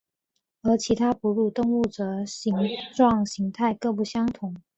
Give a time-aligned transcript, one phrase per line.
[0.63, 2.55] 而其他哺乳动物则形
[2.95, 4.55] 状形态各不相同。